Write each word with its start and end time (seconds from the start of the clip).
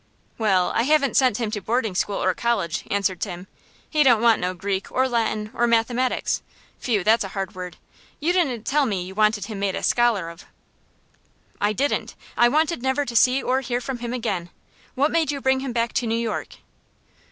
"Well, 0.39 0.71
I 0.73 0.81
haven't 0.81 1.15
sent 1.15 1.37
him 1.37 1.51
to 1.51 1.61
boarding 1.61 1.93
school 1.93 2.23
or 2.23 2.33
college," 2.33 2.85
answered 2.89 3.21
Tim. 3.21 3.45
"He 3.87 4.01
don't 4.01 4.19
know 4.19 4.35
no 4.35 4.53
Greek, 4.55 4.91
or 4.91 5.07
Latin, 5.07 5.51
or 5.53 5.67
mathematics 5.67 6.41
phew, 6.79 7.03
that's 7.03 7.23
a 7.23 7.27
hard 7.37 7.53
word. 7.53 7.77
You 8.19 8.33
didn't 8.33 8.65
tell 8.65 8.87
me 8.87 9.03
you 9.03 9.13
wanted 9.13 9.45
him 9.45 9.59
made 9.59 9.75
a 9.75 9.83
scholar 9.83 10.31
of." 10.31 10.45
"I 11.61 11.71
didn't. 11.71 12.15
I 12.35 12.49
wanted 12.49 12.81
never 12.81 13.05
to 13.05 13.15
see 13.15 13.43
or 13.43 13.61
hear 13.61 13.79
from 13.79 13.99
him 13.99 14.11
again. 14.11 14.49
What 14.95 15.11
made 15.11 15.31
you 15.31 15.39
bring 15.39 15.59
him 15.59 15.71
back 15.71 15.93
to 15.93 16.07
New 16.07 16.17
York?" 16.17 16.55